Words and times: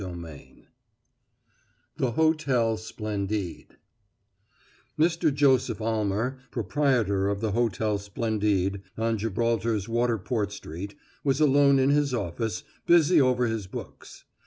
CHAPTER 0.03 0.17
VII 0.19 0.65
THE 1.97 2.11
HOTEL 2.13 2.77
SPLENDIDE 2.77 3.77
Mr. 4.97 5.31
Joseph 5.31 5.79
Almer, 5.79 6.39
proprietor 6.49 7.27
of 7.27 7.39
the 7.39 7.51
Hotel 7.51 7.99
Splendide, 7.99 8.81
on 8.97 9.19
Gibraltar's 9.19 9.85
Waterport 9.87 10.51
Street, 10.51 10.95
was 11.23 11.39
alone 11.39 11.77
in 11.77 11.91
his 11.91 12.15
office, 12.15 12.63
busy 12.87 13.21
over 13.21 13.45
his 13.45 13.67
books. 13.67 14.23